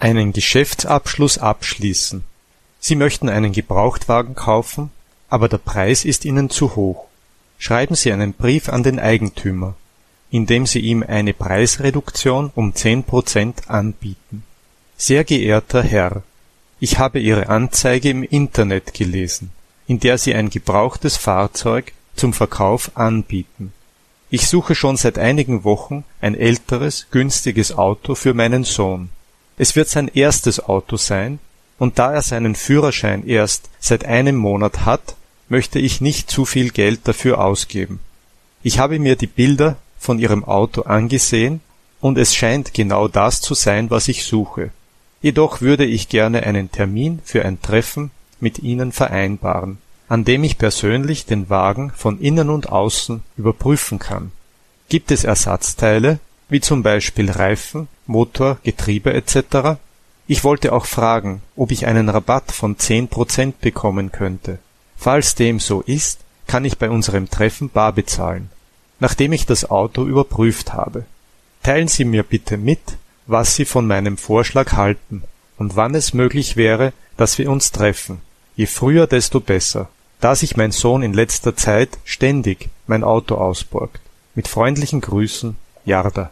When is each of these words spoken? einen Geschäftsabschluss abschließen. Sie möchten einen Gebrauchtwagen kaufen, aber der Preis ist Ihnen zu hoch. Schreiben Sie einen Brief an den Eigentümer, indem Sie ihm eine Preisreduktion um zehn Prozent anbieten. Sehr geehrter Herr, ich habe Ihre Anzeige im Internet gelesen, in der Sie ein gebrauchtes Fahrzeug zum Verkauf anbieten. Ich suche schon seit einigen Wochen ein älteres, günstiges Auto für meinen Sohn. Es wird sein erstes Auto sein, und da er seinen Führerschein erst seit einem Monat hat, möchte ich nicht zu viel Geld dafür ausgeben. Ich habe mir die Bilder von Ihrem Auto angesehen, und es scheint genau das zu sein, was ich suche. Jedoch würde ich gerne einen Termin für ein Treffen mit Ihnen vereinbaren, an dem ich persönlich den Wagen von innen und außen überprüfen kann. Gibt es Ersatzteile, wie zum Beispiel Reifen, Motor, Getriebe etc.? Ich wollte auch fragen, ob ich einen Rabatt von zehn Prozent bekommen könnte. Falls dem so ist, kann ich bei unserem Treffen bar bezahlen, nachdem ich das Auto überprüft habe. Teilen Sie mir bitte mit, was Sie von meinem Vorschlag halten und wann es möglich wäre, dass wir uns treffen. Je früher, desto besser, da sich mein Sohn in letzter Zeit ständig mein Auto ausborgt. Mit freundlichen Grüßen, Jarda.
einen 0.00 0.32
Geschäftsabschluss 0.32 1.38
abschließen. 1.38 2.24
Sie 2.80 2.96
möchten 2.96 3.28
einen 3.28 3.52
Gebrauchtwagen 3.52 4.34
kaufen, 4.34 4.90
aber 5.28 5.48
der 5.48 5.58
Preis 5.58 6.04
ist 6.04 6.24
Ihnen 6.24 6.50
zu 6.50 6.74
hoch. 6.74 7.06
Schreiben 7.58 7.94
Sie 7.94 8.10
einen 8.10 8.32
Brief 8.32 8.70
an 8.70 8.82
den 8.82 8.98
Eigentümer, 8.98 9.74
indem 10.30 10.66
Sie 10.66 10.80
ihm 10.80 11.04
eine 11.06 11.34
Preisreduktion 11.34 12.50
um 12.54 12.74
zehn 12.74 13.04
Prozent 13.04 13.68
anbieten. 13.68 14.44
Sehr 14.96 15.24
geehrter 15.24 15.82
Herr, 15.82 16.22
ich 16.80 16.98
habe 16.98 17.20
Ihre 17.20 17.50
Anzeige 17.50 18.08
im 18.08 18.22
Internet 18.22 18.94
gelesen, 18.94 19.52
in 19.86 20.00
der 20.00 20.16
Sie 20.16 20.34
ein 20.34 20.48
gebrauchtes 20.48 21.18
Fahrzeug 21.18 21.92
zum 22.16 22.32
Verkauf 22.32 22.92
anbieten. 22.96 23.74
Ich 24.30 24.46
suche 24.46 24.74
schon 24.74 24.96
seit 24.96 25.18
einigen 25.18 25.64
Wochen 25.64 26.04
ein 26.22 26.34
älteres, 26.34 27.08
günstiges 27.10 27.76
Auto 27.76 28.14
für 28.14 28.32
meinen 28.32 28.64
Sohn. 28.64 29.10
Es 29.62 29.76
wird 29.76 29.90
sein 29.90 30.08
erstes 30.08 30.58
Auto 30.58 30.96
sein, 30.96 31.38
und 31.78 31.98
da 31.98 32.14
er 32.14 32.22
seinen 32.22 32.54
Führerschein 32.54 33.26
erst 33.26 33.68
seit 33.78 34.06
einem 34.06 34.36
Monat 34.36 34.86
hat, 34.86 35.16
möchte 35.50 35.78
ich 35.78 36.00
nicht 36.00 36.30
zu 36.30 36.46
viel 36.46 36.70
Geld 36.70 37.00
dafür 37.04 37.44
ausgeben. 37.44 38.00
Ich 38.62 38.78
habe 38.78 38.98
mir 38.98 39.16
die 39.16 39.26
Bilder 39.26 39.76
von 39.98 40.18
Ihrem 40.18 40.44
Auto 40.44 40.84
angesehen, 40.84 41.60
und 42.00 42.16
es 42.16 42.34
scheint 42.34 42.72
genau 42.72 43.06
das 43.06 43.42
zu 43.42 43.52
sein, 43.52 43.90
was 43.90 44.08
ich 44.08 44.24
suche. 44.24 44.70
Jedoch 45.20 45.60
würde 45.60 45.84
ich 45.84 46.08
gerne 46.08 46.44
einen 46.44 46.72
Termin 46.72 47.20
für 47.22 47.44
ein 47.44 47.60
Treffen 47.60 48.12
mit 48.40 48.60
Ihnen 48.60 48.92
vereinbaren, 48.92 49.76
an 50.08 50.24
dem 50.24 50.42
ich 50.42 50.56
persönlich 50.56 51.26
den 51.26 51.50
Wagen 51.50 51.92
von 51.94 52.18
innen 52.18 52.48
und 52.48 52.70
außen 52.70 53.22
überprüfen 53.36 53.98
kann. 53.98 54.32
Gibt 54.88 55.10
es 55.10 55.24
Ersatzteile, 55.24 56.18
wie 56.50 56.60
zum 56.60 56.82
Beispiel 56.82 57.30
Reifen, 57.30 57.88
Motor, 58.06 58.58
Getriebe 58.62 59.12
etc.? 59.14 59.78
Ich 60.26 60.44
wollte 60.44 60.72
auch 60.72 60.84
fragen, 60.84 61.42
ob 61.56 61.72
ich 61.72 61.86
einen 61.86 62.08
Rabatt 62.08 62.52
von 62.52 62.78
zehn 62.78 63.08
Prozent 63.08 63.60
bekommen 63.60 64.12
könnte. 64.12 64.58
Falls 64.96 65.34
dem 65.34 65.58
so 65.58 65.80
ist, 65.80 66.20
kann 66.46 66.64
ich 66.64 66.78
bei 66.78 66.90
unserem 66.90 67.30
Treffen 67.30 67.70
bar 67.70 67.92
bezahlen, 67.92 68.50
nachdem 68.98 69.32
ich 69.32 69.46
das 69.46 69.70
Auto 69.70 70.04
überprüft 70.04 70.72
habe. 70.72 71.04
Teilen 71.62 71.88
Sie 71.88 72.04
mir 72.04 72.22
bitte 72.22 72.56
mit, 72.56 72.80
was 73.26 73.54
Sie 73.54 73.64
von 73.64 73.86
meinem 73.86 74.16
Vorschlag 74.16 74.72
halten 74.72 75.22
und 75.56 75.76
wann 75.76 75.94
es 75.94 76.14
möglich 76.14 76.56
wäre, 76.56 76.92
dass 77.16 77.38
wir 77.38 77.50
uns 77.50 77.70
treffen. 77.70 78.20
Je 78.56 78.66
früher, 78.66 79.06
desto 79.06 79.40
besser, 79.40 79.88
da 80.20 80.34
sich 80.34 80.56
mein 80.56 80.72
Sohn 80.72 81.02
in 81.02 81.12
letzter 81.12 81.56
Zeit 81.56 81.98
ständig 82.04 82.68
mein 82.86 83.04
Auto 83.04 83.36
ausborgt. 83.36 84.00
Mit 84.34 84.48
freundlichen 84.48 85.00
Grüßen, 85.00 85.56
Jarda. 85.84 86.30